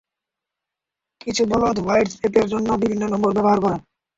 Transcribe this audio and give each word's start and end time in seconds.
কিছু 1.21 1.43
বলদ 1.51 1.77
হোয়াটস্ 1.79 2.13
অ্যাপের 2.19 2.45
জন্য 2.51 2.69
ভিন্ন 2.83 3.01
নম্বর 3.13 3.31
ব্যবহার 3.35 3.59
করে। 3.63 3.77